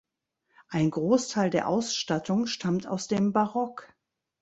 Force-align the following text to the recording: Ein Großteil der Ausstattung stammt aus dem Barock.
Ein 0.69 0.89
Großteil 0.89 1.51
der 1.51 1.67
Ausstattung 1.67 2.47
stammt 2.47 2.87
aus 2.87 3.07
dem 3.07 3.33
Barock. 3.33 3.93